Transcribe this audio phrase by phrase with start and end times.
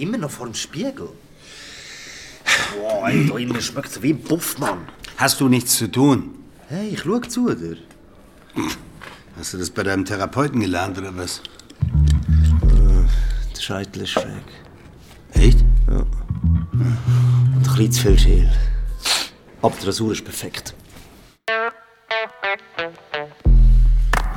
[0.00, 1.10] Immer noch vor dem Spiegel?
[2.74, 4.78] Boah, ey, da innen schmeckt es wie ein Puff, Mann.
[5.18, 6.36] Hast du nichts zu tun?
[6.68, 7.76] Hey, ich schau zu dir.
[9.38, 11.42] Hast du das bei deinem Therapeuten gelernt oder was?
[13.54, 14.46] Der Scheitel ist schräg.
[15.34, 15.58] Echt?
[15.86, 16.06] Und
[16.72, 18.52] ein bisschen zu viel Schäl.
[19.60, 20.74] Aber die Rasur ist perfekt.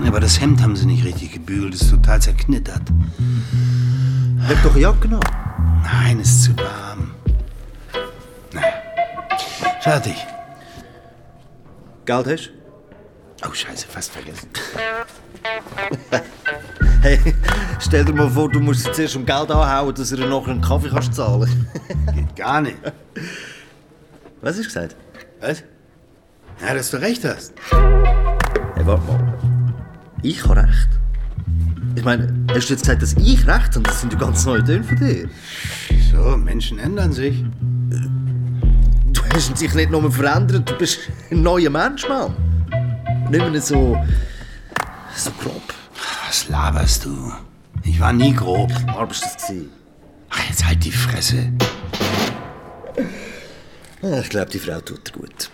[0.06, 2.84] Aber das Hemd haben sie nicht richtig gebügelt, ist total zerknittert.
[4.50, 5.43] Leg doch Jacke an.
[5.84, 7.14] Nein, ist zu warm.
[8.52, 8.62] Na.
[9.82, 10.16] Fertig.
[12.06, 12.50] Geld hast
[13.46, 14.50] Oh, scheiße, fast vergessen.
[17.02, 17.20] Hey,
[17.82, 20.52] stell dir mal vor, du musst jetzt zuerst um Geld anhauen, dass du dir nachher
[20.52, 21.68] einen Kaffee kannst zahlen
[22.16, 22.78] Geht gar nicht.
[24.40, 24.96] Was hast du gesagt?
[25.42, 25.64] Was?
[26.66, 27.52] Ja, dass du recht hast.
[27.72, 29.34] Hey, warte mal.
[30.22, 30.90] Ich habe recht.
[31.96, 33.82] Ich meine, hast du jetzt gesagt, dass ich recht habe?
[33.82, 35.30] Das sind ja ganz neue Töne von dir.
[36.12, 37.44] So, Menschen ändern sich.
[39.12, 41.00] Du hast dich nicht nur verändert, du bist
[41.32, 42.36] ein neuer Mensch, Mann.
[43.30, 43.98] Nicht mehr so...
[45.16, 45.74] so grob.
[46.28, 47.32] Was laberst du?
[47.84, 48.72] Ich war nie grob.
[48.88, 49.70] War bist du das gewesen?
[50.30, 51.52] Ach, jetzt halt die Fresse.
[54.22, 55.50] Ich glaube, die Frau tut dir gut.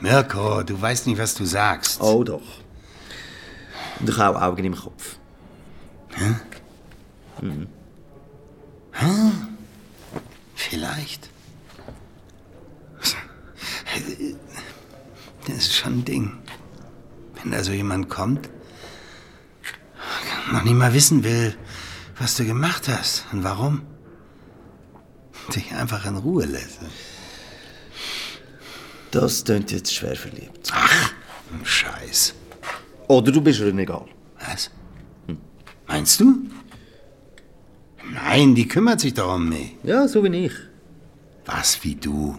[0.00, 2.00] Mirko, du weißt nicht, was du sagst.
[2.00, 2.42] Oh doch.
[4.00, 5.16] Und ich habe Augen im Kopf.
[10.54, 11.30] Vielleicht.
[15.46, 16.38] Das ist schon ein Ding.
[17.34, 18.50] Wenn da so jemand kommt,
[20.52, 21.56] noch nicht mal wissen will,
[22.18, 23.82] was du gemacht hast und warum.
[25.54, 26.80] Dich einfach in Ruhe lässt.
[29.10, 30.70] Das klingt jetzt schwer verliebt.
[31.64, 32.34] Scheiß.
[33.06, 34.04] Oder du bist ihr egal.
[34.46, 34.70] Was?
[35.88, 36.36] Meinst du?
[38.12, 39.74] Nein, die kümmert sich doch um mich.
[39.82, 40.52] Ja, so wie ich.
[41.46, 42.38] Was wie du?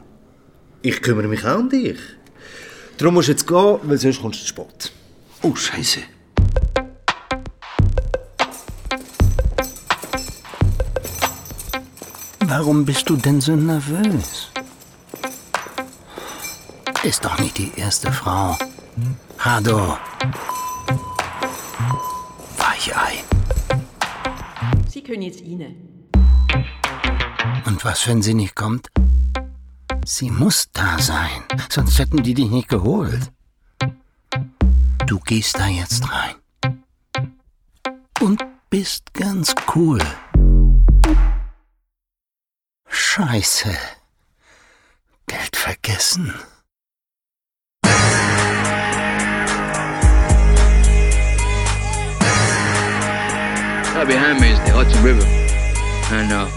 [0.81, 1.97] Ich kümmere mich auch um dich.
[2.97, 4.91] Darum musst du jetzt gehen, weil sonst kommst du zu spät.
[5.41, 6.01] Oh, Scheiße.
[12.41, 14.49] Warum bist du denn so nervös?
[17.03, 18.57] Ist doch nicht die erste Frau.
[19.37, 19.97] Hado.
[22.57, 23.23] Weichei.
[25.09, 25.75] Können jetzt rein.
[27.65, 28.89] Und was, wenn sie nicht kommt?
[30.05, 33.31] Sie muss da sein, sonst hätten die dich nicht geholt.
[35.07, 36.35] Du gehst da jetzt rein.
[38.21, 39.99] Und bist ganz cool.
[42.87, 43.75] Scheiße.
[45.25, 46.35] Geld vergessen.
[53.99, 55.25] Right behind me is the Hudson River
[56.15, 56.47] and uh,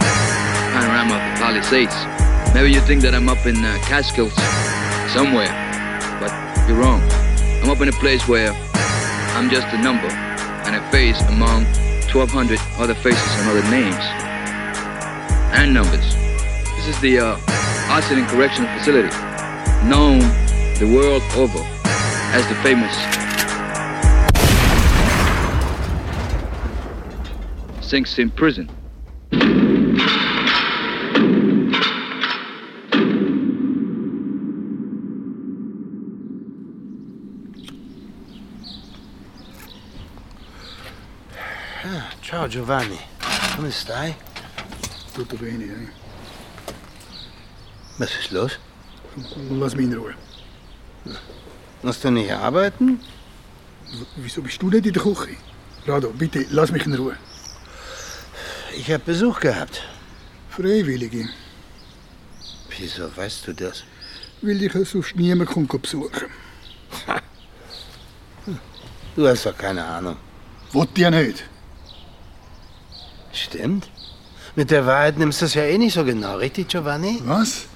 [0.71, 2.55] panorama of the Palisades.
[2.55, 4.33] Maybe you think that I'm up in uh, Catskills
[5.11, 5.51] somewhere,
[6.23, 6.31] but
[6.69, 7.03] you're wrong.
[7.59, 8.53] I'm up in a place where
[9.35, 10.07] I'm just a number
[10.71, 11.65] and a face among
[12.15, 13.99] 1,200 other faces and other names
[15.59, 16.15] and numbers.
[16.79, 17.41] This is the uh,
[17.91, 19.11] Arsenal Correctional Facility,
[19.91, 20.21] known
[20.79, 21.59] the world over
[22.39, 22.95] as the famous
[27.93, 28.71] Sing Sing Prison.
[42.21, 42.99] Ciao Giovanni.
[43.57, 44.15] Come stai?
[45.13, 45.89] Tutto bene, eh?
[47.99, 48.59] Was ist los?
[49.51, 50.15] Lass mich in Ruhe.
[51.83, 53.01] Musst du nicht arbeiten?
[53.91, 55.37] W- Wieso bist du nicht in der Küche?
[55.87, 57.17] Rado, bitte, lass mich in Ruhe.
[58.77, 59.83] Ich habe Besuch gehabt.
[60.51, 61.29] Freiwillige,
[62.79, 63.85] Wieso weißt du das?
[64.43, 66.27] weil dich sonst niemand kommt besuchen.
[69.15, 70.17] Du hast doch keine Ahnung.
[70.73, 71.45] Wollt ja nicht.
[73.33, 73.89] Stimmt.
[74.57, 77.21] Mit der Wahrheit nimmst du es ja eh nicht so genau, richtig, Giovanni?
[77.25, 77.67] Was?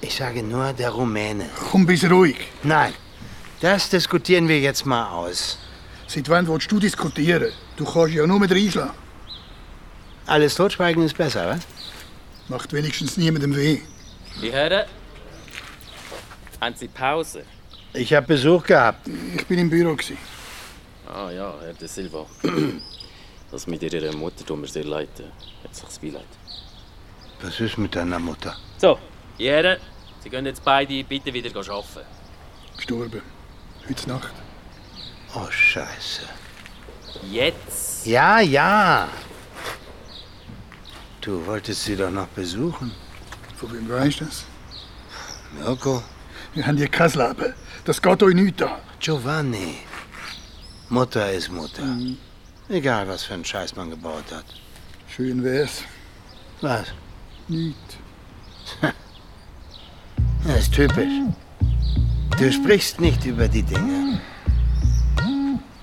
[0.00, 1.46] Ich sage nur der Rumäne.
[1.70, 2.36] Komm, bist ruhig.
[2.62, 2.92] Nein,
[3.60, 5.58] das diskutieren wir jetzt mal aus.
[6.06, 7.52] Seit wann willst du diskutieren?
[7.76, 9.01] Du kannst ja nur mit reinschlagen.
[10.26, 11.60] Alles totschweigen ist besser, was?
[12.48, 13.80] Macht wenigstens niemandem weh.
[14.40, 14.86] Die Herren,
[16.60, 17.44] haben Sie Pause?
[17.94, 19.08] Ich habe Besuch gehabt.
[19.36, 19.94] Ich bin im Büro.
[19.94, 20.16] Gewesen.
[21.06, 22.26] Ah ja, Herr De Silva.
[23.50, 25.10] Das mit Ihrer Mutter tut mir sehr leid.
[25.60, 26.24] Herzliches Beileid.
[27.42, 28.56] Was ist mit deiner Mutter?
[28.78, 28.98] So,
[29.38, 29.76] die Herren,
[30.24, 32.06] Sie können jetzt beide bitte wieder arbeiten.
[32.74, 33.20] Gestorben.
[33.86, 34.32] Heute Nacht.
[35.34, 36.22] Oh, Scheiße.
[37.30, 38.06] Jetzt?
[38.06, 39.08] Ja, ja.
[41.22, 42.90] Du wolltest sie doch noch besuchen.
[43.56, 44.44] Von wem weißt du das?
[45.56, 46.02] Mirko?
[46.52, 47.54] Wir haben hier Leben.
[47.84, 48.80] Das geht euch nicht an.
[48.98, 49.76] Giovanni.
[50.88, 51.84] Mutter ist Mutter.
[52.68, 54.44] Egal, was für einen Scheiß man gebaut hat.
[55.14, 55.84] Schön wär's.
[56.60, 56.86] Was?
[57.48, 57.76] Nicht.
[60.44, 61.20] Das ist typisch.
[62.36, 64.20] Du sprichst nicht über die Dinge.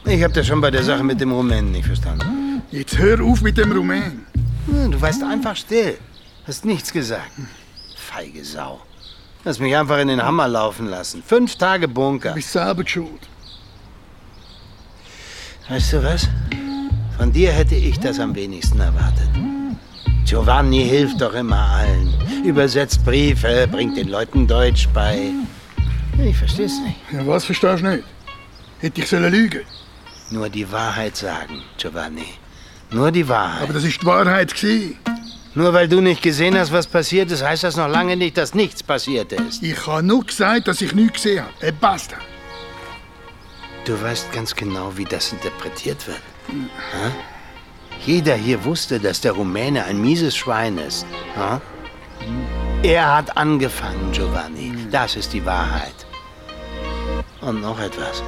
[0.03, 2.61] Ich hab das schon bei der Sache mit dem Rumänen nicht verstanden.
[2.69, 4.25] Jetzt hör auf mit dem Rumän.
[4.67, 5.97] Hm, Du warst einfach still.
[6.47, 7.31] Hast nichts gesagt.
[7.95, 8.81] Feige Sau.
[9.45, 11.23] Hast mich einfach in den Hammer laufen lassen.
[11.25, 12.33] Fünf Tage Bunker.
[12.33, 13.27] Bist selber die schuld.
[15.69, 16.27] Weißt du was?
[17.17, 19.29] Von dir hätte ich das am wenigsten erwartet.
[20.25, 22.13] Giovanni hilft doch immer allen.
[22.43, 25.31] Übersetzt Briefe, bringt den Leuten Deutsch bei.
[26.23, 26.97] Ich versteh's nicht.
[27.11, 28.03] Ja, was verstehst du nicht?
[28.79, 29.61] Hätte ich sollen lügen.
[30.31, 32.25] Nur die Wahrheit sagen, Giovanni.
[32.91, 33.63] Nur die Wahrheit.
[33.63, 34.97] Aber das ist die Wahrheit gewesen.
[35.55, 38.53] Nur weil du nicht gesehen hast, was passiert ist, heißt das noch lange nicht, dass
[38.53, 39.63] nichts passiert ist.
[39.63, 41.67] Ich habe nur gesagt, dass ich nichts gesehen habe.
[41.67, 42.17] Äh, basta.
[43.85, 46.21] Du weißt ganz genau, wie das interpretiert wird.
[46.47, 47.11] Hä?
[48.05, 51.05] Jeder hier wusste, dass der Rumäne ein mieses Schwein ist.
[51.35, 51.59] Hä?
[52.83, 54.73] Er hat angefangen, Giovanni.
[54.91, 56.05] Das ist die Wahrheit.
[57.41, 58.23] Und noch etwas.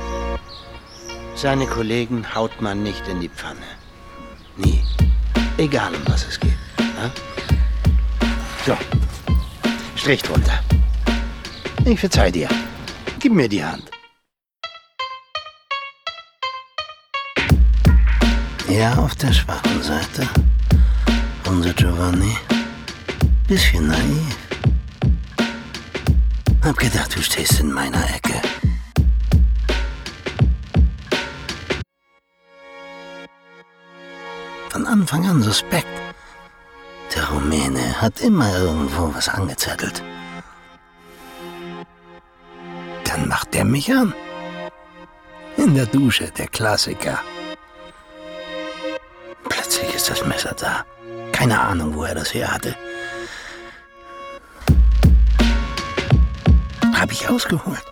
[1.35, 3.80] Seine Kollegen haut man nicht in die Pfanne.
[4.63, 4.81] Nie.
[5.57, 6.57] Egal, um was es geht.
[6.77, 7.09] Hä?
[8.65, 8.77] So.
[9.95, 10.59] Strich drunter.
[11.85, 12.49] Ich verzeih dir.
[13.19, 13.89] Gib mir die Hand.
[18.67, 20.27] Ja, auf der schwachen Seite.
[21.45, 22.35] Unser Giovanni.
[23.47, 24.37] Bisschen naiv.
[26.63, 28.41] Hab gedacht, du stehst in meiner Ecke.
[34.81, 36.01] Von Anfang an suspekt.
[37.13, 40.01] Der Rumäne hat immer irgendwo was angezettelt.
[43.03, 44.11] Dann macht der mich an.
[45.55, 47.19] In der Dusche, der Klassiker.
[49.47, 50.83] Plötzlich ist das Messer da.
[51.31, 52.75] Keine Ahnung, wo er das her hatte.
[56.91, 57.85] Hab ich ausgeholt.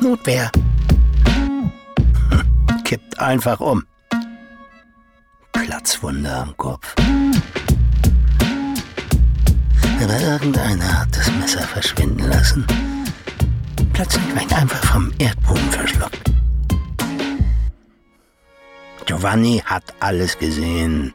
[0.00, 0.50] Notwehr.
[1.26, 1.70] Hm,
[2.84, 3.84] Kippt einfach um.
[5.66, 6.94] Platzwunde am Kopf.
[10.00, 12.64] Aber irgendeiner hat das Messer verschwinden lassen.
[13.92, 16.30] Plötzlich ich einfach vom Erdboden verschluckt.
[19.06, 21.12] Giovanni hat alles gesehen.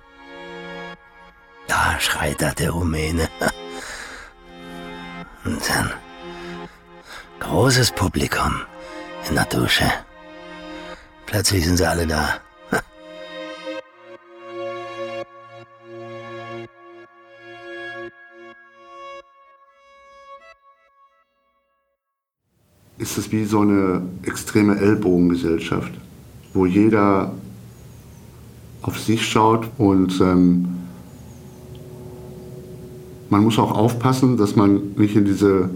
[1.68, 3.30] Da schreit da der Rumäne.
[5.46, 5.94] Und dann
[7.40, 8.64] großes Publikum
[9.30, 9.90] in der Dusche.
[11.26, 12.42] Plötzlich sind sie alle da.
[23.02, 25.92] Ist es wie so eine extreme Ellbogengesellschaft,
[26.54, 27.34] wo jeder
[28.84, 30.68] auf sich schaut und ähm,
[33.32, 35.72] man muss auch aufpassen, dass man nicht in diese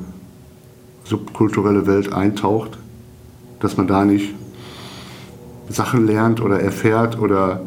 [1.03, 2.77] subkulturelle Welt eintaucht,
[3.59, 4.35] dass man da nicht
[5.69, 7.61] Sachen lernt oder erfährt oder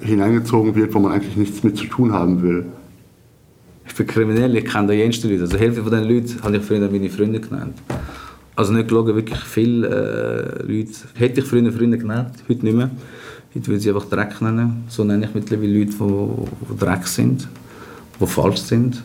[0.00, 2.64] hineingezogen wird, wo man eigentlich nichts mit zu tun haben will.
[3.86, 5.42] Ich bin kriminell, ich kenne da jenste Leute.
[5.42, 7.74] Also Hälfte von diesen Leuten habe ich früher meine Freunde genannt.
[8.54, 10.92] Also nicht gelogen, wirklich viele äh, Leute.
[11.14, 12.90] Hätte ich früher Freunde genannt, heute nicht mehr.
[13.54, 14.84] Heute würde ich sie einfach Dreck nennen.
[14.88, 17.48] So nenne ich mittlerweile Leute, die, die Dreck sind,
[18.20, 19.02] die falsch sind.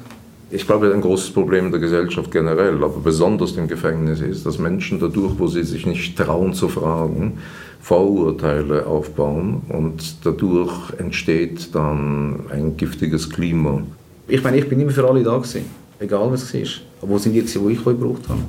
[0.49, 4.99] Ich glaube, ein großes Problem der Gesellschaft generell, aber besonders im Gefängnis ist, dass Menschen
[4.99, 7.37] dadurch, wo sie sich nicht trauen zu fragen,
[7.81, 13.81] Vorurteile aufbauen und dadurch entsteht dann ein giftiges Klima.
[14.27, 15.65] Ich meine, ich bin immer für alle da gewesen,
[15.99, 16.81] egal was es ist.
[17.01, 18.41] Aber wo sind die, wo ich gebraucht habe?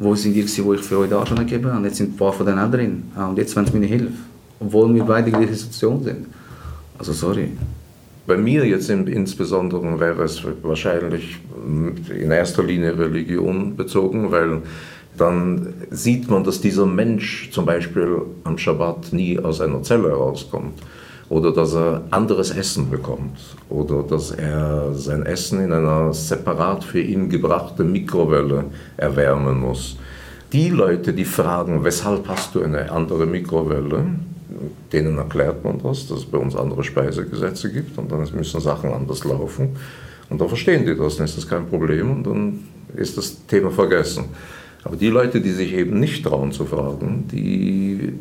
[0.00, 1.76] Wo sind die, wo ich für euch da schon gegeben habe?
[1.76, 3.02] Und jetzt sind ein paar von denen auch drin.
[3.14, 4.14] Ah, und jetzt wollen sie meine Hilfe.
[4.58, 6.26] Obwohl wir beide in der Situation sind.
[6.98, 7.50] Also sorry.
[8.26, 11.38] Bei mir jetzt in, insbesondere wäre es wahrscheinlich
[12.08, 14.62] in erster Linie Religion bezogen, weil
[15.18, 20.80] dann sieht man, dass dieser Mensch zum Beispiel am Schabbat nie aus einer Zelle rauskommt
[21.30, 23.38] oder dass er anderes Essen bekommt
[23.70, 28.64] oder dass er sein Essen in einer separat für ihn gebrachte Mikrowelle
[28.96, 29.96] erwärmen muss.
[30.52, 34.06] Die Leute, die fragen, weshalb hast du eine andere Mikrowelle,
[34.92, 38.92] denen erklärt man das, dass es bei uns andere Speisegesetze gibt und dann müssen Sachen
[38.92, 39.76] anders laufen.
[40.28, 42.58] Und dann verstehen die das, dann ist das kein Problem und dann
[42.96, 44.24] ist das Thema vergessen.
[44.82, 48.14] Aber die Leute, die sich eben nicht trauen zu fragen, die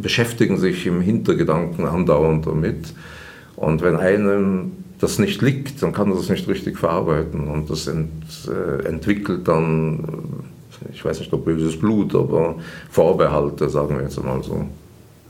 [0.00, 2.94] beschäftigen sich im Hintergedanken andauernd damit.
[3.56, 7.86] Und wenn einem das nicht liegt, dann kann er das nicht richtig verarbeiten und das
[7.86, 8.10] ent,
[8.48, 9.98] äh, entwickelt dann,
[10.84, 12.56] äh, ich weiß nicht ob böses Blut, aber
[12.90, 14.66] Vorbehalte, sagen wir jetzt mal so.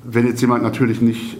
[0.04, 1.36] Wenn jetzt jemand natürlich nicht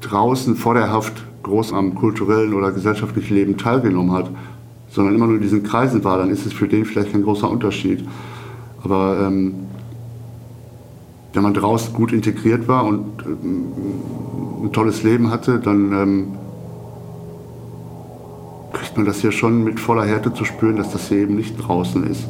[0.00, 4.30] draußen vor der Haft groß am kulturellen oder gesellschaftlichen Leben teilgenommen hat,
[4.90, 7.48] sondern immer nur in diesen Kreisen war, dann ist es für den vielleicht kein großer
[7.48, 8.04] Unterschied.
[8.82, 9.54] Aber ähm,
[11.36, 13.66] wenn man draußen gut integriert war und ähm,
[14.64, 16.28] ein tolles Leben hatte, dann ähm,
[18.72, 21.56] kriegt man das hier schon mit voller Härte zu spüren, dass das hier eben nicht
[21.56, 22.26] draußen ist.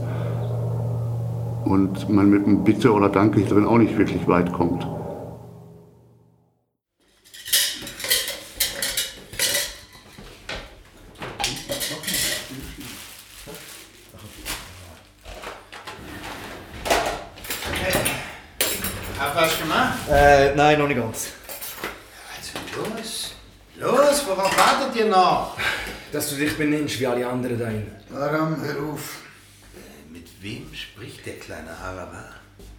[1.65, 4.85] Und man mit einem Bitte oder Danke hier drin auch nicht wirklich weit kommt.
[19.19, 20.09] Hab was gemacht?
[20.11, 21.29] Äh, nein, noch nicht ganz.
[22.35, 23.35] Also los.
[23.79, 25.57] Los, worauf wartet ihr noch?
[26.13, 28.17] Dass du dich benimmst wie alle anderen da.
[28.17, 29.21] Aram, hör auf.
[30.11, 32.25] Mit wem spricht der kleine Araber?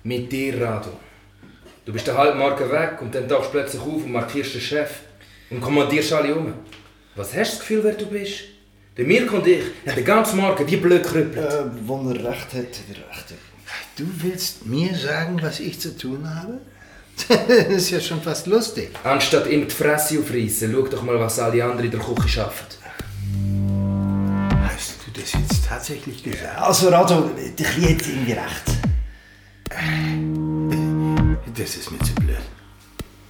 [0.03, 0.93] Mit dir, Rado.
[1.85, 4.61] Du bist eine halbe Marke weg und dann tauchst du plötzlich auf und markierst den
[4.61, 4.91] Chef.
[5.49, 6.53] Und kommandierst alle um.
[7.15, 8.39] Was hast du das Gefühl, wer du bist?
[8.97, 11.37] Der Mirko und ich haben die ganze Marke wie blöd gerüppelt.
[11.37, 13.33] Äh, wo er recht hat, hat er recht.
[13.95, 16.59] Du willst mir sagen, was ich zu tun habe?
[17.27, 18.91] Das ist ja schon fast lustig.
[19.03, 22.67] Anstatt ihm die Fresse aufreißen, schau doch mal, was alle anderen in der Küche schaffen.
[24.63, 26.59] Hast du das jetzt tatsächlich gesagt?
[26.59, 28.77] Also, Rado, Kleine hat irgendwie recht.
[31.57, 32.37] Das ist mir zu blöd.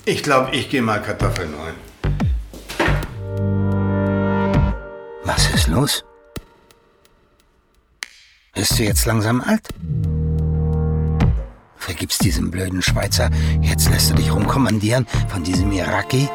[0.06, 1.76] Ich glaube, ich gehe mal Kartoffeln holen.
[5.24, 6.04] Was ist los?
[8.54, 9.68] Bist du jetzt langsam alt?
[11.88, 13.30] Vergibst diesem blöden Schweizer,
[13.62, 16.28] jetzt lässt du dich rumkommandieren von diesem Iraki?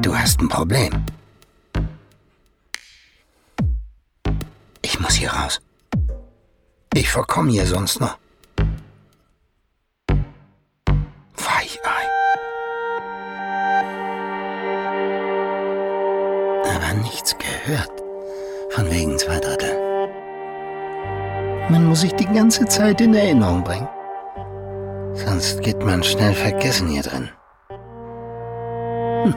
[0.00, 1.04] Du hast ein Problem.
[4.80, 5.60] Ich muss hier raus.
[6.94, 8.16] Ich verkomme hier sonst noch.
[11.36, 12.02] Weichei.
[16.64, 18.01] Aber nichts gehört.
[18.74, 19.70] Von wegen zwei Drittel.
[21.68, 23.88] Man muss sich die ganze Zeit in Erinnerung bringen.
[25.12, 27.28] Sonst geht man schnell vergessen hier drin.
[29.24, 29.34] Hm,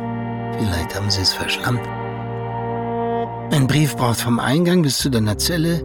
[0.58, 1.86] vielleicht haben sie es verschlammt.
[3.52, 5.84] Ein Brief braucht vom Eingang bis zu deiner Zelle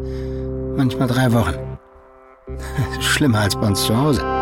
[0.76, 1.78] manchmal drei Wochen.
[3.00, 4.39] Schlimmer als bei uns zu Hause.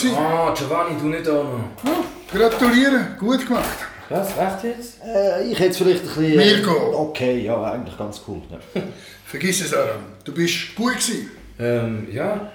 [0.00, 0.16] Gewesen?
[0.18, 1.64] Ah, Giovanni, du nicht auch noch.
[1.84, 3.78] Oh, gratulieren, gut gemacht.
[4.08, 5.00] Was, echt jetzt?
[5.04, 6.36] Äh, ich hätte es vielleicht ein bisschen...
[6.36, 7.08] Mirko.
[7.08, 8.42] Okay, ja, eigentlich ganz cool.
[8.50, 8.82] Ja.
[9.26, 10.02] Vergiss es, Aram.
[10.24, 11.30] Du bist gut gewesen.
[11.58, 12.50] Ähm, ja.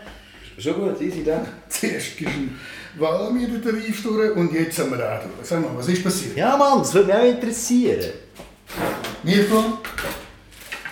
[0.57, 1.49] Schon gut, easy, danke.
[1.69, 5.27] Zuerst gehst du Walmi den Tarif durch und jetzt haben wir Rado.
[5.43, 6.37] Sag mal, was ist passiert?
[6.37, 8.11] ja, Mann, das würde mich auch interessieren.
[9.23, 9.79] Mirko,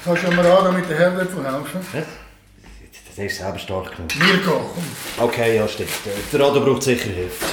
[0.03, 2.05] kannst du am Rado mit der Herdöpfel helfen?
[3.15, 4.15] Das ist selber stark genug.
[4.15, 5.27] Mirko, komm.
[5.27, 5.91] Okay, ja, stimmt.
[6.31, 7.45] Der Rado braucht sicher Hilfe.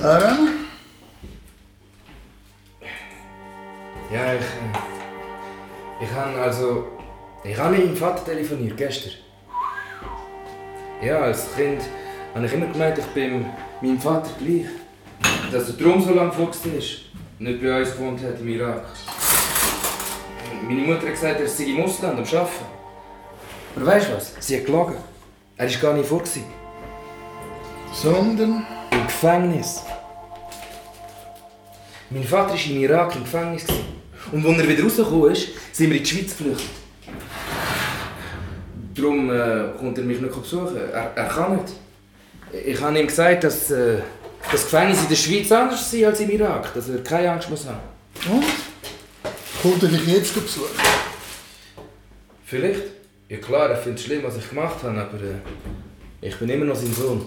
[0.00, 0.50] Aram?
[4.12, 4.40] Ja, ich.
[4.40, 6.86] Äh, ich habe also.
[7.42, 9.12] Ich habe mit meinem Vater telefoniert, gestern.
[11.02, 11.82] Ja, als Kind
[12.34, 13.46] habe ich immer gemeint, ich bin
[13.80, 14.66] meinem Vater gleich.
[15.50, 17.00] Dass er darum so lange gefuchst ist.
[17.40, 18.84] Nicht bei uns gewohnt hat im Irak.
[20.62, 22.73] Meine Mutter hat gesagt, er sei im Ausland am Arbeiten.
[23.76, 24.32] Aber weißt du was?
[24.40, 24.94] Sie hat gelogen.
[25.56, 26.20] Er war gar nicht vor.
[26.20, 26.44] gewesen.
[27.92, 28.66] Sondern?
[28.90, 29.82] Im Gefängnis.
[32.10, 33.66] Mein Vater war im Irak im Gefängnis.
[33.66, 33.84] gewesen.
[34.32, 36.70] Und als er wieder rausgekommen ist, sind wir in die Schweiz geflüchtet.
[38.94, 40.76] Darum äh, kommt er mich nicht besuchen.
[40.76, 41.72] Er, er kann nicht.
[42.64, 43.98] Ich habe ihm gesagt, dass äh,
[44.50, 46.72] das Gefängnis in der Schweiz anders ist als im Irak.
[46.74, 47.80] Dass er keine Angst muss haben.
[48.32, 48.44] Und?
[49.62, 50.68] Kommt er dich jetzt besuchen?
[52.44, 52.93] Vielleicht.
[53.28, 55.40] Ja klar, er findet es schlimm, was ich gemacht habe, aber äh,
[56.20, 57.22] ich bin immer noch sein Sohn.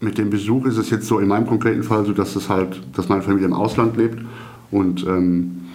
[0.00, 2.80] Mit dem Besuch ist es jetzt so in meinem konkreten Fall so, dass es halt,
[2.96, 4.24] dass meine Familie im Ausland lebt
[4.70, 5.66] und ähm,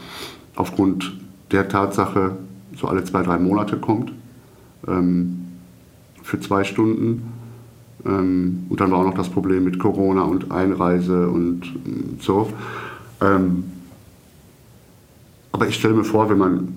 [0.55, 1.13] aufgrund
[1.51, 2.38] der Tatsache
[2.75, 4.12] so alle zwei, drei Monate kommt
[4.88, 5.46] ähm,
[6.24, 7.32] für zwei Stunden.
[8.05, 12.51] Ähm, und dann war auch noch das Problem mit Corona und Einreise und ähm, so.
[13.22, 13.63] Ähm,
[15.51, 16.67] aber ich stelle mir vor, wenn man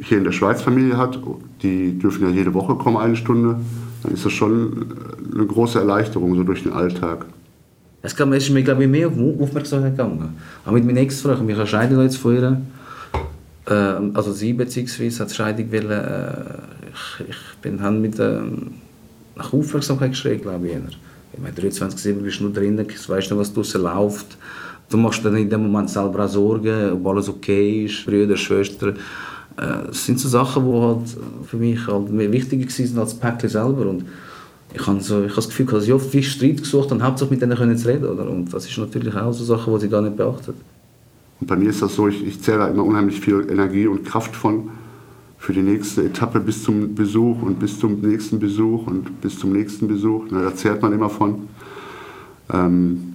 [0.00, 1.18] hier in der Schweiz Familie hat,
[1.62, 3.60] die dürfen ja jede Woche kommen, eine Stunde,
[4.02, 4.86] dann ist das schon
[5.34, 7.26] eine große Erleichterung so durch den Alltag.
[8.02, 10.36] Es ist mir glaube ich, mehr auf Aufmerksamkeit gegangen.
[10.64, 12.62] Auch mit meiner Ex-Frau, ich habe Scheidung jetzt von ihr.
[13.66, 13.72] Äh,
[14.14, 16.32] also sie beziehungsweise hat Scheidung wollen, äh,
[16.92, 18.72] ich, ich bin halt mit ähm,
[19.36, 20.76] nach Aufmerksamkeit geschrien, glaube ich.
[21.32, 24.38] Ich meine, 23 bist du nur drin, du weißt nicht, was draußen läuft.
[24.90, 28.96] Du machst dann in dem Moment selber auch Sorgen, ob alles okay ist, Brüder, Schwestern.
[29.56, 31.16] Äh, das sind so Sachen, die halt
[31.46, 33.86] für mich halt wichtiger waren als das Päckchen selber.
[33.88, 34.04] Und
[34.74, 37.58] ich habe so, habe das Gefühl, dass ich oft viel Streit gesucht und hauptsächlich mit
[37.58, 38.06] denen zu reden.
[38.06, 38.28] Oder?
[38.28, 40.56] Und das ist natürlich auch so Sachen, die sie gar nicht beachtet.
[41.40, 44.04] Und bei mir ist das so, ich, ich zähle da immer unheimlich viel Energie und
[44.04, 44.70] Kraft von
[45.38, 49.52] für die nächste Etappe bis zum Besuch und bis zum nächsten Besuch und bis zum
[49.52, 50.24] nächsten Besuch.
[50.30, 51.48] Da zehrt man immer von.
[52.52, 53.09] Ähm,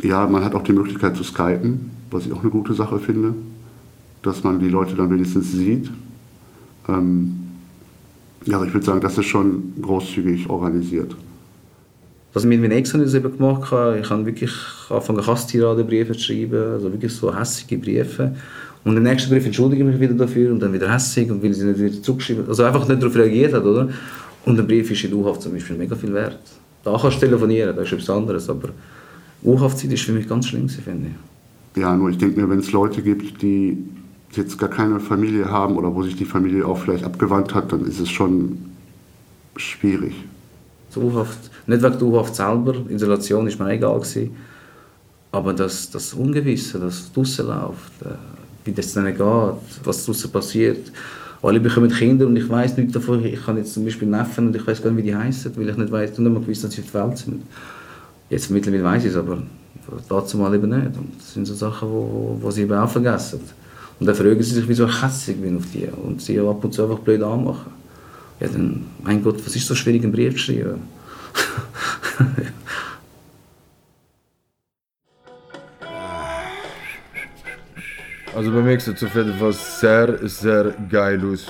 [0.00, 3.34] ja, man hat auch die Möglichkeit zu skypen, was ich auch eine gute Sache finde,
[4.22, 5.90] dass man die Leute dann wenigstens sieht.
[6.88, 7.38] Ähm,
[8.44, 11.14] ja, ich würde sagen, das ist schon großzügig organisiert.
[12.32, 14.52] Was ich mit meinen Ex eben gemacht habe, ich habe wirklich
[14.90, 18.34] angefangen, Hasstiradenbriefe zu schreiben, also wirklich so hässliche Briefe.
[18.84, 21.52] Und im nächsten Brief entschuldige ich mich wieder dafür und dann wieder hässig und will
[21.52, 22.48] sie nicht wieder zurückschreiben.
[22.48, 23.88] Also einfach nicht darauf reagiert hat, oder?
[24.44, 26.38] Und ein Brief ist in U-Haft zum Beispiel mega viel wert.
[26.84, 28.68] Da kannst du telefonieren, das ist etwas anderes, aber
[29.42, 31.80] U-Haftzeit ist für mich ganz schlimm, finde ich.
[31.80, 33.78] Ja, nur ich denke mir, wenn es Leute gibt, die
[34.32, 37.84] jetzt gar keine Familie haben oder wo sich die Familie auch vielleicht abgewandt hat, dann
[37.86, 38.58] ist es schon
[39.56, 40.14] schwierig.
[40.90, 44.30] So U-Haft, nicht wegen der U-Haft selber, Isolation ist mir egal gewesen,
[45.30, 48.14] aber das, das Ungewisse, das draussen läuft, äh,
[48.64, 49.20] wie das dann geht,
[49.84, 50.90] was draussen passiert.
[51.42, 53.24] Alle bekommen Kinder und ich weiß nichts davon.
[53.24, 55.68] Ich kann jetzt zum Beispiel Neffen und ich weiß gar nicht, wie die heißen, weil
[55.68, 57.42] ich nicht weiß und nicht mal gewusst, dass sie auf der Welt sind.
[58.30, 59.42] Jetzt mittlerweile weiß ich es, aber
[60.08, 60.96] dazu mal eben nicht.
[60.96, 63.40] Und das sind so Sachen, die, die sie eben auch vergessen.
[63.98, 66.72] Und dann fragen sie sich, wieso ich hässlich bin auf die und sie ab und
[66.72, 67.72] zu einfach blöd anmachen.
[68.40, 70.82] Ja, dann, mein Gott, was ist so schwierig, einen Brief zu schreiben?
[78.38, 81.46] Also bei mir sieht es auf jeden Fall sehr, sehr geil aus,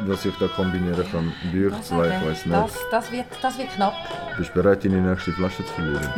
[0.00, 1.32] was ich da kombinieren kann.
[1.52, 2.56] Bücher, zwei, ich weiß nicht.
[2.56, 3.94] Das, das, wird, das wird knapp.
[4.36, 6.08] Bist du bereit, deine nächste Flasche zu verlieren?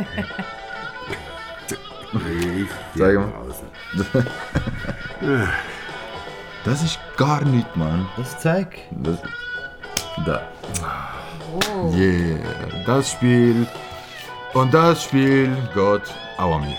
[2.95, 3.31] Zeig mal.
[6.67, 8.05] Das ist gar nicht, Mann.
[8.17, 8.79] Was zeig?
[8.91, 9.19] Das,
[10.25, 10.41] da.
[11.71, 11.93] Oh.
[11.95, 12.39] Yeah,
[12.85, 13.65] das Spiel.
[14.53, 16.01] Und das Spiel geht
[16.37, 16.77] auch an mich.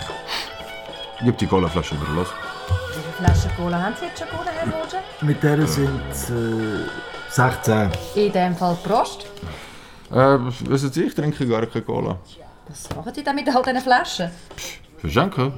[1.22, 2.28] Gib die Colaflasche wieder los.
[2.68, 5.02] Wie viele Flaschen Cola haben Sie jetzt schon gewonnen, Herr Roger?
[5.20, 6.88] Mit der sind es äh,
[7.30, 7.90] 16.
[8.14, 9.26] In dem Fall Prost.
[10.10, 12.18] Äh, wissen Sie, ich trinke gar keine Cola.
[12.68, 14.30] Was machen Sie denn mit all diesen Flaschen?
[14.98, 15.52] Verschenken?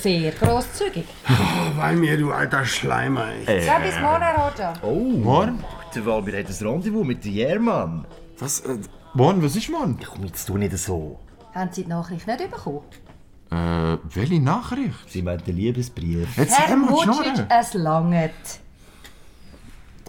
[0.00, 1.06] Sehr grosszügig.
[1.28, 3.28] Oh, weil mir, du alter Schleimer.
[3.46, 3.64] Äh.
[3.64, 4.72] Ja, bis morgen, Herr Roger.
[4.82, 5.64] Oh, morgen?
[5.94, 8.04] Der Walmir hat ein Rendezvous mit dem Jermann.
[8.38, 8.60] Was?
[8.60, 8.78] Äh,
[9.14, 9.42] morgen?
[9.42, 9.98] Was ist morgen?
[10.04, 11.18] Komm, jetzt tu nicht so.
[11.54, 12.80] Haben Sie die Nachricht nicht bekommen?
[13.54, 14.94] Äh, welche Nachricht?
[15.08, 16.36] Sie meint den Liebesbrief.
[16.36, 17.46] Jetzt Herr haben wir die Vucic, Schnurren.
[17.60, 18.30] es langt.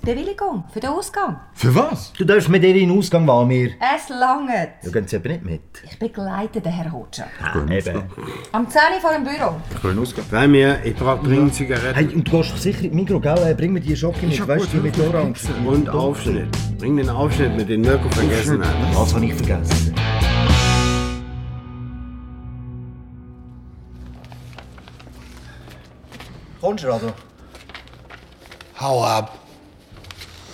[0.01, 1.38] Bewilligung für den Ausgang.
[1.55, 2.13] Für was?
[2.13, 3.71] Du darfst mit ihr in den Ausgang, Walmir.
[3.95, 4.49] Es langt.
[4.84, 5.62] Ja, gehen Sie aber nicht mit.
[5.84, 7.25] Ich begleite den Herrn Roger.
[7.41, 8.03] Ah, eben.
[8.51, 9.55] Am 10 Uhr vor dem Büro.
[9.81, 10.27] Können ausgehen.
[10.29, 11.95] Bei mir, ich brauche dringend Zigaretten.
[11.95, 13.38] Hey, und du gehst doch sicher in die Mikro, gell?
[13.47, 15.41] Äh, Bring mir die Schocke mit, weißt du, mit Orange.
[15.65, 16.49] Und Aufschnitt.
[16.77, 18.75] Bring den Aufschnitt mit den Mirko vergessen hat.
[18.93, 19.95] Was habe ich vergessen?
[26.65, 27.13] Kommst du, Rado?
[28.80, 29.38] Hau ab.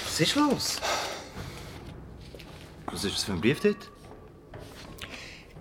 [0.04, 0.76] Was ist los?
[2.88, 3.89] Was ist das für ein Brief dort?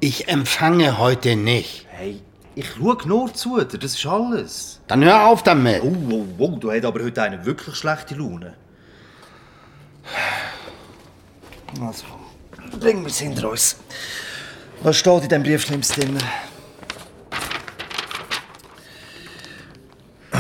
[0.01, 1.87] Ich empfange heute nicht.
[1.91, 2.21] Hey,
[2.57, 4.81] ich schaue nur zu dir, das ist alles.
[4.89, 5.85] Dann hör auf damit.
[5.85, 8.57] Oh, oh, oh, du hast aber heute eine wirklich schlechte Laune.
[11.81, 12.07] Also,
[12.81, 13.77] bringen wir es hinter uns.
[14.83, 16.19] Was steht in diesem Brief drin?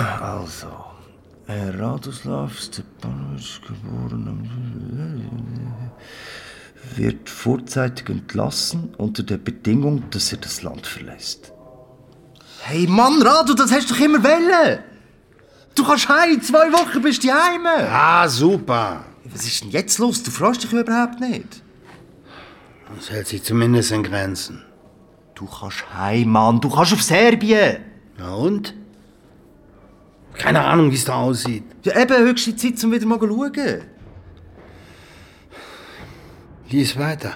[0.00, 0.68] Also,
[1.46, 4.42] Herr Radoslav Stepanovic, geboren am...
[6.96, 11.52] wird vorzeitig entlassen unter der Bedingung, dass er das Land verlässt.
[12.62, 14.78] Hey Mann, Rado, das hast du doch immer wollen!
[15.74, 17.66] Du kannst heim, zwei Wochen bist du heim!
[17.66, 19.04] Ah, super.
[19.24, 20.22] Was ist denn jetzt los?
[20.22, 21.62] Du freust dich überhaupt nicht.
[22.96, 24.64] Das hält sich zumindest in Grenzen.
[25.34, 26.60] Du kannst heim, Mann.
[26.60, 27.78] Du kannst auf Serbien.
[28.18, 28.74] Ja und?
[30.40, 31.64] Keine Ahnung, wie es da aussieht.
[31.82, 33.82] Ja, eben, höchste Zeit, um wieder mal zu schauen.
[36.70, 37.34] Lies weiter.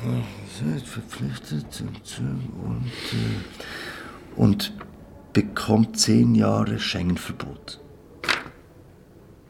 [0.00, 4.72] Seid verpflichtet und, äh, und
[5.32, 7.80] bekommt zehn Jahre Schengen-Verbot.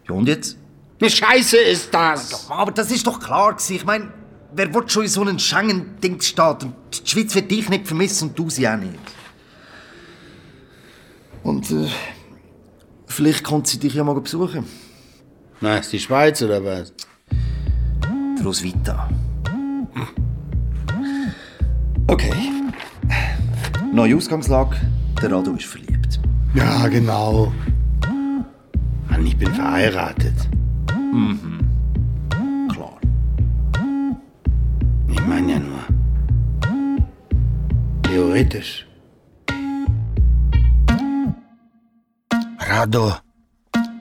[0.09, 0.57] Ja, und jetzt?
[0.99, 2.47] Eine Scheiße ist das!
[2.49, 3.77] Ja, aber das ist doch klar gewesen.
[3.77, 4.11] Ich meine,
[4.55, 6.65] wer will schon in so einen Schengen-Dings-Staat?
[6.65, 8.99] Und die Schweiz wird dich nicht vermissen und du sie auch nicht.
[11.43, 11.89] Und äh,
[13.07, 14.65] vielleicht kommt sie dich ja mal besuchen.
[15.61, 16.93] Na, ist die Schweiz oder was?
[18.39, 19.09] Die Roswitha.
[22.07, 22.33] Okay.
[23.93, 24.77] Neue Ausgangslage.
[25.21, 26.21] Der Rado ist verliebt.
[26.55, 27.53] Ja, genau.
[29.09, 30.35] Mann, ich bin verheiratet.
[31.13, 31.61] Mhm.
[32.73, 32.99] Klar.
[35.09, 35.79] Ich meine ja nur.
[38.03, 38.87] Theoretisch.
[42.73, 43.15] Rado,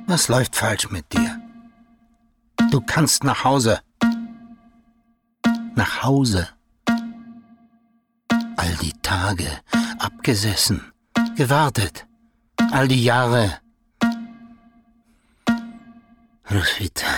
[0.08, 1.42] was läuft falsch mit dir?
[2.72, 3.82] Du kannst nach Hause.
[5.76, 6.48] Nach Hause.
[8.56, 9.50] All die Tage
[10.00, 10.94] abgesessen,
[11.36, 12.08] gewartet.
[12.72, 13.60] All die Jahre.
[16.50, 17.14] Roswitha.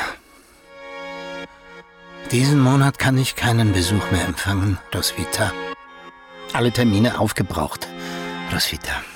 [2.31, 5.51] Diesen Monat kann ich keinen Besuch mehr empfangen, Roswitha.
[6.53, 7.87] Alle Termine aufgebraucht,
[8.51, 9.12] Roswitha.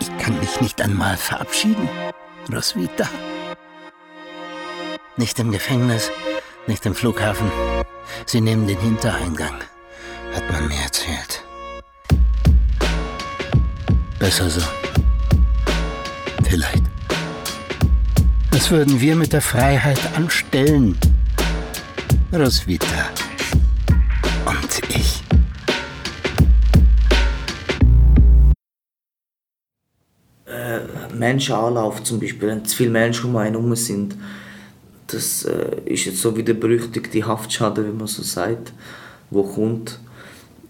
[0.00, 1.88] Ich kann mich nicht einmal verabschieden,
[2.52, 3.08] Roswitha.
[5.16, 6.10] Nicht im Gefängnis,
[6.66, 7.50] nicht im Flughafen.
[8.26, 9.56] Sie nehmen den Hintereingang,
[10.34, 11.42] hat man mir erzählt.
[14.18, 14.62] Besser so.
[16.44, 16.82] Vielleicht.
[18.50, 20.98] Was würden wir mit der Freiheit anstellen?
[22.32, 23.10] Roswitha.
[24.44, 25.25] Und ich.
[30.46, 30.80] Äh,
[31.14, 34.16] Menschenanlauf zum Beispiel, wenn zu viele Menschen um einen herum sind,
[35.08, 38.72] das äh, ist jetzt so wie der berüchtigte Haftschaden, wie man so sagt,
[39.30, 40.00] wo kommt.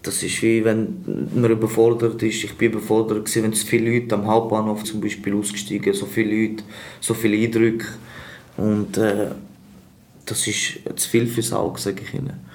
[0.03, 2.43] Das ist wie wenn man überfordert ist.
[2.43, 6.47] Ich bin überfordert gewesen, wenn zu viele Leute am Hauptbahnhof zum Beispiel ausgestiegen, so viele
[6.47, 6.63] Leute,
[7.01, 7.87] so viele Eindrücke
[8.57, 9.31] und äh,
[10.25, 12.46] das ist zu viel fürs Auge, sage ich Ihnen.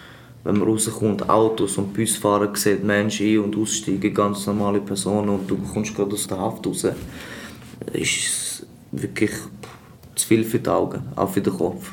[0.45, 5.49] Wenn man rauskommt, Autos und Busfahrer sieht Menschen ein- und aussteigen, ganz normale Personen und
[5.49, 6.87] du kommst gerade aus der Haft raus,
[7.93, 9.31] ist wirklich
[10.17, 11.93] zu viel für die Augen, auch für den Kopf.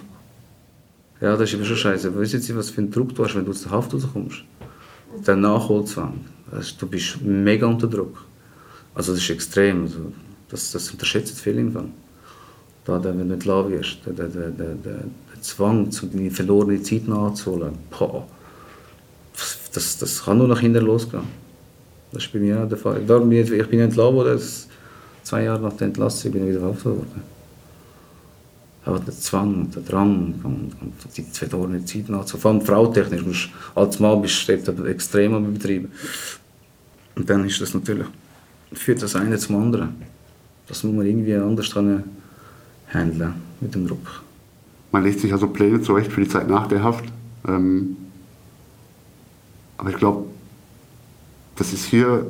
[1.21, 2.15] Ja, das ist immer schon scheiße.
[2.17, 4.43] Weißt du jetzt, was für einen Druck du hast, wenn du aus der Haft rauskommst?
[5.27, 6.25] Der Nachholzwang.
[6.51, 8.25] Also, du bist mega unter Druck.
[8.95, 9.83] Also das ist extrem.
[9.83, 10.11] Also,
[10.49, 11.89] das, das unterschätzt viele im Fall.
[12.85, 17.73] Da, wenn du der, der, der, der, der, der Zwang, um deine verlorene Zeit nachzuholen,
[17.91, 18.25] boah,
[19.73, 21.23] das, das kann nur nach hinten losgehen.
[22.11, 23.01] Das ist bei mir auch der Fall.
[23.05, 24.41] Darum bin ich, ich bin entlassen worden,
[25.23, 27.39] zwei Jahre nach der Entlassung bin ich wieder verhaftet worden.
[28.85, 33.49] Aber der Zwang, der Drang und, und die verlorene Zeit nachzuholen, vor allem frautechnisch, musst,
[33.75, 35.91] als Mann bist du extrem am Betrieben.
[37.15, 38.07] Und dann ist das natürlich,
[38.73, 39.95] führt das eine zum anderen.
[40.67, 42.03] Das muss man irgendwie anders können
[42.93, 44.23] handeln mit dem Druck.
[44.91, 47.05] Man legt sich also Pläne zurecht für die Zeit nach der Haft.
[47.47, 47.95] Ähm,
[49.79, 50.25] aber ich glaube,
[51.55, 52.27] das ist hier,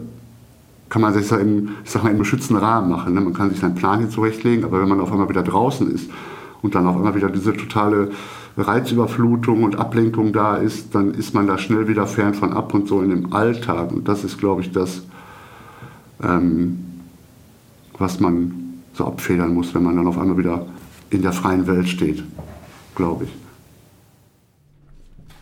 [0.88, 3.16] kann man sich ja im, ich sag mal, im geschützten Rahmen machen.
[3.16, 3.22] Ne?
[3.22, 6.12] Man kann sich seinen Plan hier zurechtlegen, aber wenn man auf einmal wieder draußen ist
[6.62, 8.12] und dann auf einmal wieder diese totale
[8.56, 12.88] Reizüberflutung und Ablenkung da ist, dann ist man da schnell wieder fern von ab und
[12.88, 13.92] so in dem Alltag.
[13.92, 15.02] Und das ist, glaube ich, das,
[16.22, 16.84] ähm,
[17.98, 20.68] was man so abfedern muss, wenn man dann auf einmal wieder
[21.10, 22.24] in der freien Welt steht,
[22.94, 23.49] glaube ich.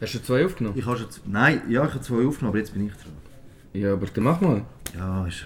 [0.01, 0.77] Hast du zwei aufgenommen?
[0.77, 3.13] Ich habe schon, z- nein, ja, ich habe zwei aufgenommen, aber jetzt bin ich dran.
[3.73, 4.61] Ja, aber dann mach mal.
[4.95, 5.43] Ja, ist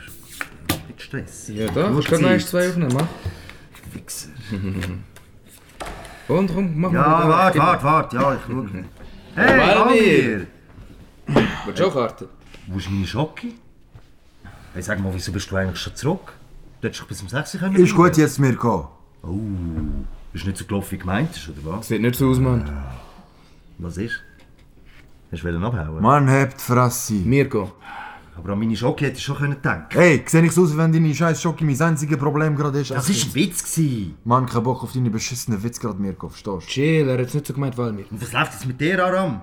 [0.87, 1.47] mit Stress.
[1.49, 2.39] Ja, da, kannst du Zeit.
[2.39, 3.07] noch zwei aufnehmen, mach.
[3.93, 4.29] Wichser.
[6.27, 6.97] Und komm, mach mal.
[7.01, 8.69] Ja, warte, warte, warte, ja, ich schaue.
[9.33, 9.57] Hey!
[9.59, 10.47] Valmir!
[11.65, 12.25] Willst du auch Karten?
[12.67, 13.47] Wo ist meine Schocke?
[14.73, 16.33] Hey, sag mal, wieso bist du eigentlich schon zurück?
[16.81, 18.89] Du hättest doch bis um 6 Uhr können Ist gut jetzt, Mirko.
[19.23, 19.37] Oh,
[20.33, 21.87] ist nicht so gelaufen, wie gemeint ist, oder was?
[21.87, 22.69] Sieht nicht so aus, Mann.
[23.77, 24.21] Was ist?
[25.31, 26.01] Hast du wollen abhauen?
[26.01, 27.13] Mann, hebt die Fresse.
[27.13, 27.71] Mirko.
[28.37, 30.91] Aber an meine Schocke hätte ich schon können denken Hey, sehe ich so aus, wenn
[30.91, 32.91] deine scheiß Schocke mein einziges Problem gerade ist?
[32.91, 34.17] Das ist ein Witz gewesen.
[34.25, 36.71] Mann, kein Bock auf deine beschissenen Witz gerade, Mirko, verstehst du?
[36.71, 38.05] Chill, er hat es nicht so gemeint, Valmir.
[38.11, 39.41] Und was läuft jetzt mit dir, Aram?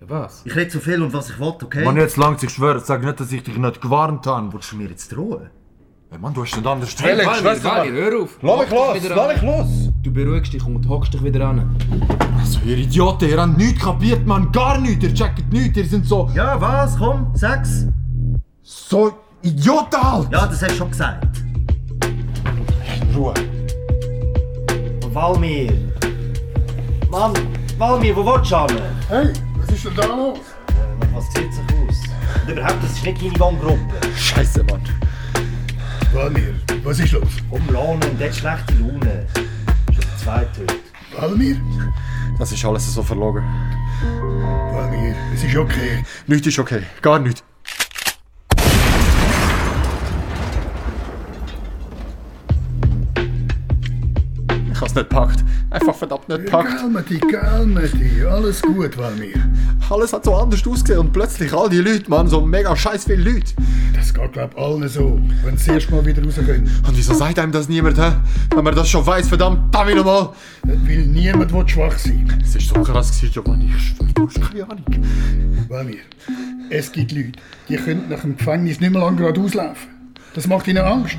[0.00, 0.42] Ja, was?
[0.44, 1.84] Ich rede so viel und was ich will, okay?
[1.84, 4.52] Mann, jetzt langt ich schwöre, sag nicht, dass ich dich nicht gewarnt habe.
[4.52, 5.50] Willst du mir jetzt drohen?
[6.10, 8.38] Hey, Mann, du hast nicht anders Hey, Valmir, hör auf.
[8.42, 9.92] Lass mich los, lass mich los.
[10.02, 11.76] Du beruhigst dich und hockst dich wieder an.
[12.70, 16.30] Ihr Idioten, ihr habt nichts kapiert, Mann, gar nichts, ihr checkt nichts, ihr sind so...
[16.36, 16.96] Ja, was?
[16.96, 17.86] Komm, sag's.
[18.62, 20.30] So Idioten halt!
[20.30, 21.42] Ja, das hast du schon gesagt.
[23.12, 23.34] Ruhe.
[25.12, 25.72] Valmir!
[27.10, 27.32] Mann,
[27.76, 28.82] Valmir, wo willst du hin?
[29.08, 30.38] Hey, was ist denn da los?
[31.12, 32.46] Was sieht sich aus?
[32.46, 33.94] Und überhaupt, das ist nicht deine Wohngruppe.
[34.16, 34.82] Scheiße, Mann.
[36.12, 36.54] Walmir,
[36.84, 37.30] was ist los?
[37.50, 39.26] Komm, Lone, der hat schlechte Laune.
[39.86, 40.74] Schon der zweite heute.
[41.18, 41.56] Walmir?
[42.40, 43.44] Das ist alles so verlogen.
[45.34, 46.02] Es ist okay.
[46.26, 46.82] Nichts ist okay.
[47.02, 47.44] Gar nichts.
[54.90, 55.44] Ich hab's nicht gepackt.
[55.70, 58.26] Einfach verdammt nicht dich, calme dich.
[58.26, 59.36] Alles gut, Walmir.
[59.88, 63.30] Alles hat so anders ausgesehen und plötzlich all die Leute, Mann, so mega scheiß viele
[63.30, 63.54] Leute.
[63.94, 66.68] Das geht, glaub allen so, wenn sie erst mal wieder rausgehen.
[66.86, 68.12] Und wieso sagt einem das niemand, hä?
[68.54, 70.30] Wenn man das schon weiß, verdammt, damit nochmal.
[70.64, 72.26] Weil niemand will schwach sein.
[72.42, 73.72] Es ist so krass gewesen, Giovanni.
[73.76, 74.84] Ich schwör, du hast keine Ahnung.
[75.68, 75.98] Walmir,
[76.68, 77.32] es gibt Leute,
[77.68, 79.88] die können nach dem Gefängnis nicht mehr lange geradeaus laufen.
[80.34, 81.16] Das macht ihnen Angst.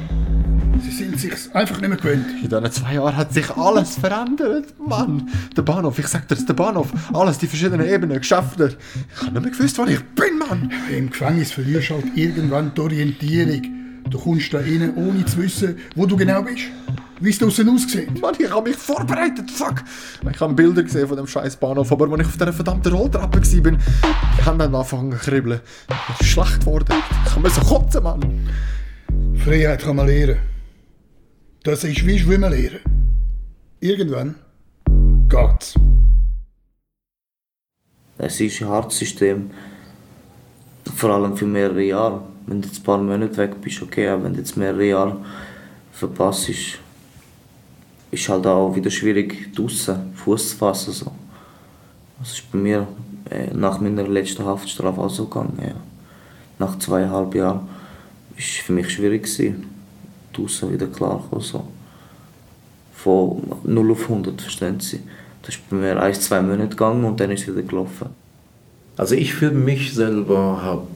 [0.84, 2.26] Sie sind sich einfach nicht mehr gewöhnt.
[2.44, 4.74] In diesen zwei Jahren hat sich alles verändert.
[4.80, 6.91] Mann, der Bahnhof, ich sag dir der Bahnhof.
[7.13, 8.78] Alles, die verschiedenen Ebenen, Geschäfte.
[9.15, 10.72] Ich hab nicht mehr gewusst, wo ich bin, Mann.
[10.96, 13.62] Im Gefängnis verlierst du halt irgendwann die Orientierung.
[14.10, 16.63] Du kommst da rein, ohne zu wissen, wo du genau bist.
[17.20, 18.20] Wie es draussen aussieht.
[18.20, 19.84] Mann, ich habe mich vorbereitet, fuck.
[20.30, 23.39] Ich habe Bilder gesehen von dem scheiß Bahnhof, aber als ich auf dieser verdammten Rolltreppe
[23.39, 23.78] war, bin,
[24.39, 25.60] ich habe dann angefangen zu kribbeln.
[25.88, 26.96] Ich bin schlecht geworden.
[27.28, 28.50] Ich musste kotzen, Mann.
[29.46, 30.38] Freiheit kann man lernen.
[31.63, 32.80] Das ist wie Schwimmen lernen.
[33.82, 34.34] Irgendwann
[35.30, 35.76] geht's.
[38.17, 39.52] Es ist ein hartes System.
[40.95, 42.24] Vor allem für mehrere Jahre.
[42.47, 45.17] Wenn du jetzt ein paar Monate weg bist, okay, aber wenn du jetzt mehrere Jahre
[45.91, 46.80] verpasst, ist,
[48.10, 50.93] ist halt auch wieder schwierig, draußen Fuß zu fassen.
[50.93, 51.12] So.
[52.17, 52.88] Das ist bei mir
[53.30, 55.60] äh, nach meiner letzten Haftstrafe auch so gegangen.
[55.62, 55.76] Ja.
[56.58, 57.69] Nach zweieinhalb Jahren war
[58.36, 59.71] es für mich schwierig, gewesen,
[60.34, 61.44] draußen wieder klarzukommen.
[61.44, 61.63] So.
[62.94, 65.00] Von 0 auf 100, verstehen Sie?
[65.41, 68.10] Das ist bei mir ein, zwei Monate gegangen und dann ist es wieder gelaufen.
[68.98, 70.88] Also ich für mich selber habe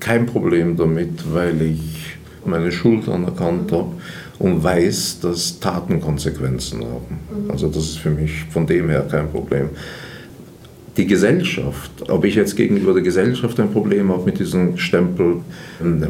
[0.00, 3.92] kein Problem damit, weil ich meine Schuld anerkannt habe
[4.38, 7.48] und weiß, dass Taten Konsequenzen haben.
[7.48, 9.70] Also das ist für mich von dem her kein Problem.
[10.96, 15.38] Die Gesellschaft, ob ich jetzt gegenüber der Gesellschaft ein Problem habe mit diesem Stempel,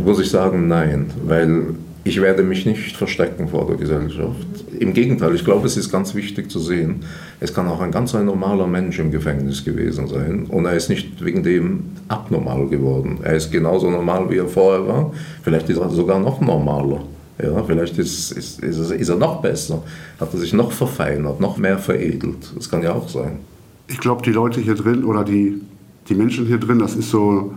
[0.05, 1.75] muss ich sagen, nein, weil
[2.07, 4.47] ich werde mich nicht verstecken vor der Gesellschaft.
[4.79, 6.97] Im Gegenteil, ich glaube, es ist ganz wichtig zu sehen,
[7.41, 10.91] es kann auch ein ganz ein normaler Mensch im Gefängnis gewesen sein und er ist
[10.91, 13.21] nicht wegen dem abnormal geworden.
[13.23, 15.13] Er ist genauso normal, wie er vorher war.
[15.43, 17.05] Vielleicht ist er sogar noch normaler.
[17.43, 19.83] Ja, vielleicht ist, ist, ist, ist er noch besser,
[20.21, 22.53] hat er sich noch verfeinert, noch mehr veredelt.
[22.55, 23.39] Das kann ja auch sein.
[23.87, 25.61] Ich glaube, die Leute hier drin oder die,
[26.09, 27.55] die Menschen hier drin, das ist so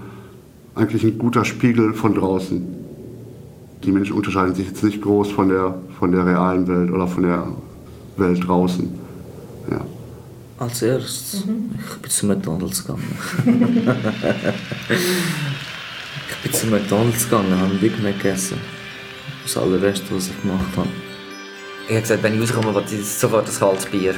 [0.76, 2.62] eigentlich ein guter Spiegel von draußen.
[3.84, 7.24] Die Menschen unterscheiden sich jetzt nicht groß von der, von der realen Welt oder von
[7.24, 7.48] der
[8.18, 8.90] Welt draußen.
[9.72, 9.82] Ja.
[10.60, 13.04] Als erstes, ich bin zu McDonalds gegangen.
[16.30, 18.58] ich bin zu McDonalds gegangen, habe Big Mac gegessen.
[19.44, 20.90] Das allererste, was ich gemacht habe.
[21.86, 24.16] Ich habe gesagt, wenn ich rauskomme, will ich sofort ein kaltes Bier.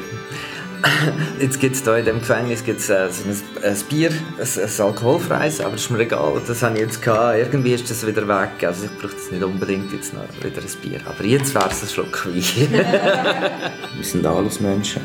[1.39, 4.81] Jetzt gibt es hier in diesem Gefängnis gibt's, äh, so ein, ein Bier, ein, ein
[4.85, 6.41] alkoholfreies, aber das ist mir egal.
[6.45, 7.37] Das habe ich jetzt gehabt.
[7.37, 8.63] Irgendwie ist das wieder weg.
[8.65, 11.01] Also ich brauche jetzt nicht unbedingt jetzt noch wieder ein Bier.
[11.05, 12.43] Aber jetzt wäre es ein Schluck Wein.
[13.95, 15.01] Wir sind alles Menschen,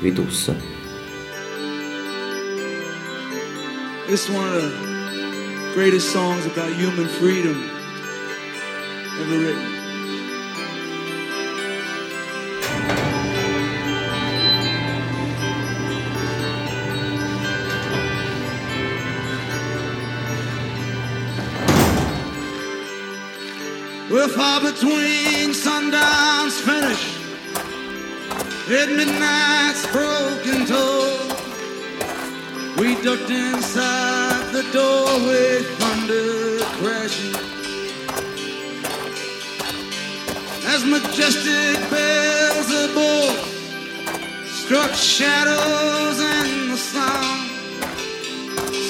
[0.00, 0.56] wie draussen.
[4.08, 7.56] It's one of the greatest songs about human freedom
[9.20, 9.75] ever written.
[24.36, 27.02] Far between sundown's finish
[28.68, 31.16] and midnight's broken toll.
[32.76, 37.34] We ducked inside the doorway, thunder crashing.
[40.74, 43.38] As majestic bells above
[44.44, 47.50] struck shadows in the sound,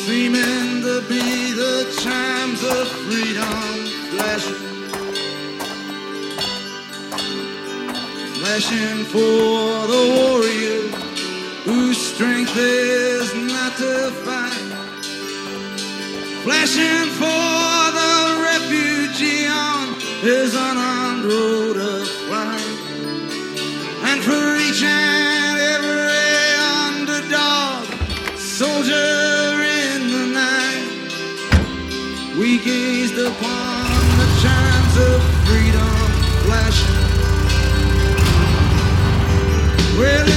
[0.07, 4.66] seeming to be the chimes of freedom flashing.
[8.57, 10.89] Flashing for the warrior
[11.67, 14.73] whose strength is not to fight.
[16.43, 18.15] Flashing for the
[18.49, 19.93] refugee on
[20.23, 20.86] his unarmed
[39.97, 40.36] Well,